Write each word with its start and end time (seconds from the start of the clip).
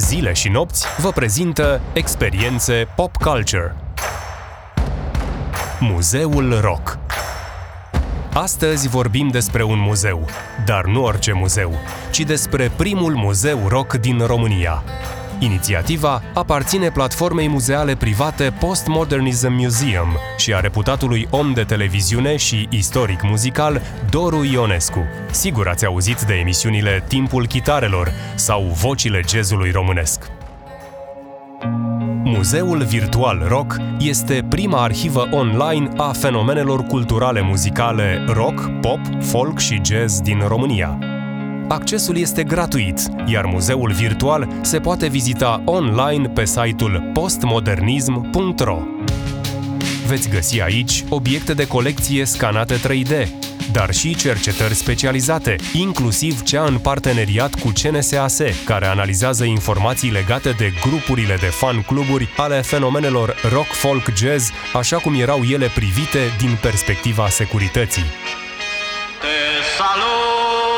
Zile 0.00 0.32
și 0.32 0.48
nopți 0.48 0.86
vă 0.98 1.10
prezintă 1.10 1.80
experiențe 1.92 2.88
pop 2.96 3.16
culture. 3.16 3.76
Muzeul 5.80 6.60
Rock 6.60 6.98
Astăzi 8.32 8.88
vorbim 8.88 9.28
despre 9.28 9.62
un 9.62 9.78
muzeu, 9.78 10.26
dar 10.64 10.84
nu 10.84 11.04
orice 11.04 11.32
muzeu, 11.32 11.72
ci 12.10 12.20
despre 12.20 12.70
primul 12.76 13.14
muzeu 13.14 13.68
rock 13.68 13.94
din 13.94 14.26
România. 14.26 14.82
Inițiativa 15.42 16.22
aparține 16.34 16.90
platformei 16.90 17.48
muzeale 17.48 17.94
private 17.94 18.52
Postmodernism 18.58 19.52
Museum 19.52 20.08
și 20.36 20.54
a 20.54 20.60
reputatului 20.60 21.26
om 21.30 21.52
de 21.52 21.62
televiziune 21.62 22.36
și 22.36 22.68
istoric 22.70 23.22
muzical 23.22 23.82
Doru 24.10 24.44
Ionescu. 24.44 25.04
Sigur 25.30 25.68
ați 25.68 25.86
auzit 25.86 26.20
de 26.20 26.34
emisiunile 26.34 27.04
Timpul 27.08 27.46
Chitarelor 27.46 28.12
sau 28.34 28.62
Vocile 28.62 29.20
Jazzului 29.28 29.70
Românesc. 29.70 30.30
Muzeul 32.24 32.82
Virtual 32.82 33.44
Rock 33.48 33.76
este 33.98 34.46
prima 34.48 34.82
arhivă 34.82 35.28
online 35.30 35.88
a 35.96 36.12
fenomenelor 36.12 36.82
culturale 36.82 37.40
muzicale 37.40 38.24
rock, 38.28 38.70
pop, 38.80 39.00
folk 39.20 39.58
și 39.58 39.80
jazz 39.84 40.20
din 40.20 40.44
România. 40.46 41.09
Accesul 41.72 42.16
este 42.16 42.42
gratuit, 42.42 43.00
iar 43.26 43.44
muzeul 43.44 43.92
virtual 43.92 44.48
se 44.60 44.78
poate 44.78 45.08
vizita 45.08 45.62
online 45.64 46.28
pe 46.28 46.44
site-ul 46.44 47.10
postmodernism.ro. 47.12 48.78
Veți 50.06 50.28
găsi 50.28 50.60
aici 50.60 51.04
obiecte 51.08 51.54
de 51.54 51.66
colecție 51.66 52.24
scanate 52.24 52.74
3D, 52.74 53.28
dar 53.72 53.92
și 53.92 54.14
cercetări 54.14 54.74
specializate, 54.74 55.56
inclusiv 55.72 56.42
cea 56.42 56.64
în 56.64 56.78
parteneriat 56.78 57.54
cu 57.54 57.72
CNSAS, 57.82 58.38
care 58.64 58.86
analizează 58.86 59.44
informații 59.44 60.10
legate 60.10 60.50
de 60.50 60.72
grupurile 60.80 61.36
de 61.40 61.46
fan-cluburi 61.46 62.28
ale 62.36 62.60
fenomenelor 62.60 63.34
rock, 63.52 63.66
folk, 63.66 64.16
jazz, 64.16 64.50
așa 64.74 64.96
cum 64.96 65.20
erau 65.20 65.40
ele 65.42 65.66
privite 65.74 66.18
din 66.38 66.58
perspectiva 66.60 67.28
securității. 67.28 68.04
Te 69.20 69.64
salut! 69.78 70.69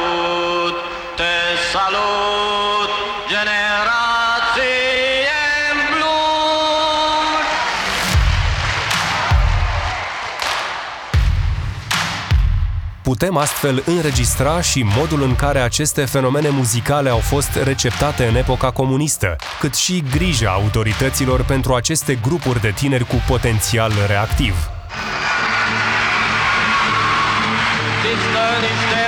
Salut, 0.00 0.74
te 1.16 1.34
salut, 1.72 2.90
generație 3.28 4.74
în 5.70 5.78
blues! 5.94 7.46
Putem 13.02 13.36
astfel 13.36 13.82
înregistra 13.86 14.60
și 14.60 14.86
modul 14.96 15.22
în 15.22 15.34
care 15.34 15.58
aceste 15.58 16.04
fenomene 16.04 16.48
muzicale 16.48 17.08
au 17.08 17.18
fost 17.18 17.50
receptate 17.64 18.26
în 18.26 18.34
epoca 18.34 18.70
comunistă, 18.70 19.36
cât 19.60 19.74
și 19.74 20.04
grija 20.10 20.50
autorităților 20.50 21.44
pentru 21.44 21.74
aceste 21.74 22.14
grupuri 22.14 22.60
de 22.60 22.70
tineri 22.70 23.04
cu 23.04 23.22
potențial 23.26 23.92
reactiv. 24.06 24.54
Există 28.10 28.44
niște 28.60 29.02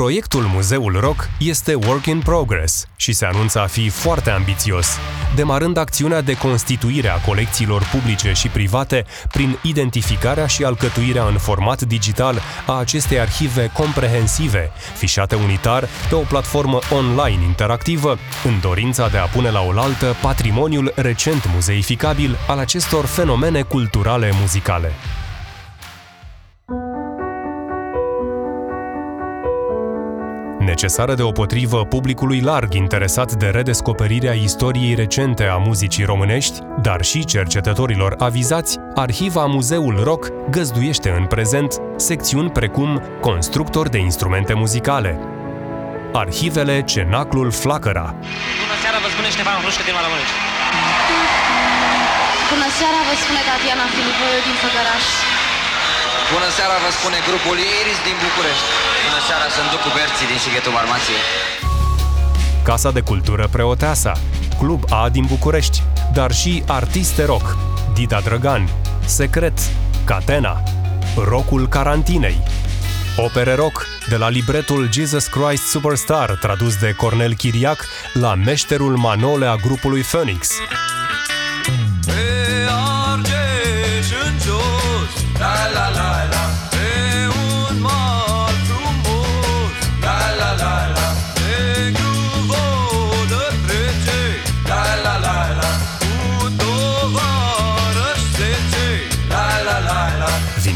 Proiectul 0.00 0.42
Muzeul 0.42 1.00
Rock 1.00 1.28
este 1.38 1.74
work 1.74 2.06
in 2.06 2.20
progress 2.20 2.86
și 2.96 3.12
se 3.12 3.24
anunță 3.24 3.60
a 3.60 3.66
fi 3.66 3.88
foarte 3.88 4.30
ambițios, 4.30 4.86
demarând 5.34 5.76
acțiunea 5.76 6.20
de 6.20 6.36
constituire 6.36 7.08
a 7.08 7.16
colecțiilor 7.16 7.82
publice 7.92 8.32
și 8.32 8.48
private 8.48 9.04
prin 9.32 9.58
identificarea 9.62 10.46
și 10.46 10.64
alcătuirea 10.64 11.26
în 11.26 11.38
format 11.38 11.82
digital 11.82 12.40
a 12.66 12.78
acestei 12.78 13.20
arhive 13.20 13.70
comprehensive, 13.72 14.70
fișate 14.96 15.34
unitar 15.34 15.88
pe 16.08 16.14
o 16.14 16.20
platformă 16.20 16.78
online 16.92 17.44
interactivă, 17.44 18.18
în 18.44 18.60
dorința 18.60 19.08
de 19.08 19.18
a 19.18 19.24
pune 19.24 19.50
la 19.50 19.60
oaltă 19.60 20.16
patrimoniul 20.22 20.92
recent 20.96 21.50
muzeificabil 21.54 22.36
al 22.48 22.58
acestor 22.58 23.04
fenomene 23.04 23.62
culturale 23.62 24.30
muzicale. 24.40 24.92
Necesară 30.72 31.14
deopotrivă 31.14 31.84
publicului 31.84 32.40
larg 32.40 32.74
interesat 32.74 33.32
de 33.32 33.46
redescoperirea 33.46 34.32
istoriei 34.32 34.94
recente 34.94 35.44
a 35.44 35.56
muzicii 35.56 36.04
românești, 36.04 36.58
dar 36.82 37.00
și 37.02 37.24
cercetătorilor 37.24 38.14
avizați, 38.18 38.78
Arhiva 38.94 39.44
Muzeul 39.46 39.96
Rock 40.02 40.24
găzduiește 40.50 41.10
în 41.18 41.26
prezent 41.26 41.80
secțiuni 41.96 42.50
precum 42.50 43.02
Constructor 43.20 43.88
de 43.88 43.98
instrumente 43.98 44.54
muzicale, 44.54 45.12
Arhivele 46.12 46.82
Cenaclul 46.82 47.50
Flacăra, 47.50 48.14
Bună 48.62 48.76
seara, 48.82 48.98
vă 49.04 49.08
spune 49.14 49.28
Ștefan 49.34 49.56
Hrușcă 49.62 49.82
din 49.86 49.94
Maramureș. 49.98 50.30
Bună 52.52 52.68
seara, 52.78 53.00
vă 53.08 53.14
spune 53.22 53.40
Tatiana 53.48 53.86
Filipoiu 53.94 54.40
din 54.46 54.56
Făgăraș. 54.62 55.06
Bună 56.34 56.50
seara, 56.56 56.76
vă 56.84 56.90
spune 56.98 57.18
grupul 57.28 57.56
Iris 57.80 57.98
din 58.08 58.16
București. 58.24 58.68
Bună 59.06 59.20
seara, 59.28 59.46
sunt 59.56 59.68
Ducu 59.74 59.90
Berții 59.96 60.30
din 60.30 60.40
Sighetul 60.44 60.72
Marmației. 60.78 61.22
Casa 62.68 62.90
de 62.96 63.02
Cultură 63.10 63.44
Preoteasa, 63.54 64.12
Club 64.60 64.82
A 65.00 65.08
din 65.16 65.24
București, 65.34 65.78
dar 66.12 66.30
și 66.40 66.52
artiste 66.66 67.22
rock, 67.24 67.46
Dida 67.94 68.20
Drăgan, 68.20 68.62
Secret, 69.16 69.58
Catena, 70.04 70.62
Rockul 71.30 71.68
Carantinei, 71.68 72.38
Opere 73.16 73.54
rock, 73.54 73.86
de 74.08 74.16
la 74.16 74.28
libretul 74.28 74.88
Jesus 74.92 75.26
Christ 75.26 75.62
Superstar, 75.62 76.30
tradus 76.40 76.76
de 76.76 76.92
Cornel 76.96 77.34
Chiriac, 77.34 77.86
la 78.12 78.34
meșterul 78.34 78.96
Manole 78.96 79.46
a 79.46 79.54
grupului 79.54 80.00
Phoenix. 80.00 80.48
Pe 82.06 82.39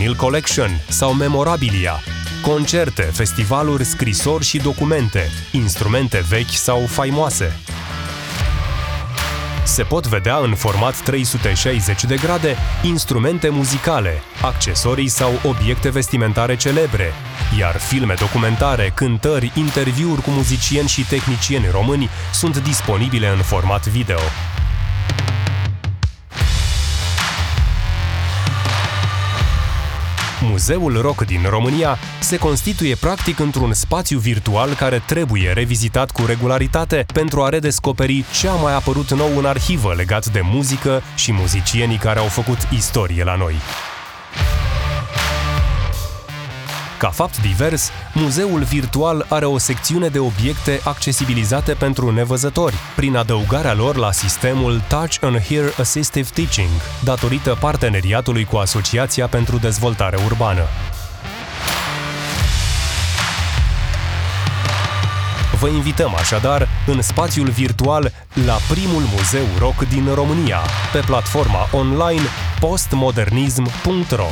Vinyl 0.05 0.17
Collection 0.19 0.81
sau 0.89 1.13
Memorabilia, 1.13 2.01
concerte, 2.43 3.03
festivaluri, 3.03 3.85
scrisori 3.85 4.45
și 4.45 4.59
documente, 4.59 5.31
instrumente 5.53 6.25
vechi 6.29 6.51
sau 6.51 6.87
faimoase. 6.87 7.57
Se 9.65 9.83
pot 9.83 10.07
vedea 10.07 10.37
în 10.37 10.55
format 10.55 11.03
360 11.03 12.05
de 12.05 12.17
grade 12.17 12.57
instrumente 12.83 13.49
muzicale, 13.49 14.23
accesorii 14.43 15.09
sau 15.09 15.41
obiecte 15.45 15.91
vestimentare 15.91 16.57
celebre, 16.57 17.13
iar 17.59 17.77
filme 17.77 18.15
documentare, 18.19 18.93
cântări, 18.95 19.53
interviuri 19.55 20.23
cu 20.23 20.31
muzicieni 20.31 20.89
și 20.89 21.07
tehnicieni 21.07 21.69
români 21.71 22.09
sunt 22.33 22.59
disponibile 22.59 23.29
în 23.29 23.43
format 23.43 23.87
video. 23.87 24.21
Muzeul 30.51 31.01
Rock 31.01 31.25
din 31.25 31.47
România 31.49 31.99
se 32.21 32.37
constituie 32.37 32.95
practic 32.95 33.39
într-un 33.39 33.73
spațiu 33.73 34.19
virtual 34.19 34.75
care 34.75 35.03
trebuie 35.07 35.51
revizitat 35.53 36.11
cu 36.11 36.25
regularitate 36.27 37.07
pentru 37.13 37.43
a 37.43 37.49
redescoperi 37.49 38.25
ce 38.41 38.49
a 38.49 38.55
mai 38.55 38.75
apărut 38.75 39.13
nou 39.13 39.39
în 39.39 39.45
arhivă 39.45 39.95
legat 39.95 40.27
de 40.27 40.41
muzică 40.43 41.03
și 41.17 41.33
muzicienii 41.33 41.97
care 41.97 42.19
au 42.19 42.27
făcut 42.27 42.59
istorie 42.73 43.25
la 43.25 43.35
noi. 43.37 43.55
Ca 47.05 47.11
fapt 47.11 47.41
divers, 47.41 47.91
muzeul 48.13 48.63
virtual 48.63 49.27
are 49.29 49.45
o 49.45 49.59
secțiune 49.59 50.09
de 50.09 50.19
obiecte 50.19 50.81
accesibilizate 50.85 51.73
pentru 51.73 52.11
nevăzători, 52.11 52.75
prin 52.97 53.17
adăugarea 53.17 53.75
lor 53.75 53.97
la 53.97 54.13
sistemul 54.13 54.83
Touch 54.89 55.17
and 55.21 55.39
Hear 55.39 55.65
Assistive 55.79 56.29
Teaching, 56.35 56.71
datorită 57.03 57.57
parteneriatului 57.61 58.45
cu 58.45 58.57
Asociația 58.57 59.27
pentru 59.27 59.57
Dezvoltare 59.57 60.17
Urbană. 60.25 60.63
Vă 65.59 65.69
invităm 65.69 66.15
așadar 66.15 66.69
în 66.87 67.03
spațiul 67.03 67.49
virtual 67.49 68.13
la 68.47 68.57
primul 68.71 69.03
muzeu 69.17 69.47
rock 69.59 69.89
din 69.89 70.09
România, 70.15 70.61
pe 70.93 70.99
platforma 71.07 71.69
online 71.73 72.23
postmodernism.ro. 72.61 74.29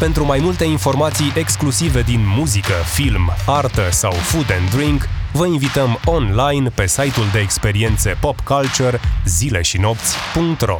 Pentru 0.00 0.24
mai 0.24 0.38
multe 0.42 0.64
informații 0.64 1.32
exclusive 1.36 2.02
din 2.02 2.20
muzică, 2.36 2.72
film, 2.94 3.32
artă 3.46 3.88
sau 3.90 4.12
food 4.12 4.52
and 4.60 4.70
drink, 4.70 5.08
vă 5.32 5.46
invităm 5.46 5.98
online 6.04 6.68
pe 6.68 6.86
site-ul 6.86 7.26
de 7.32 7.38
experiențe 7.38 8.16
pop 8.20 8.40
culture 8.40 9.00
zileșinopți.ro. 9.24 10.78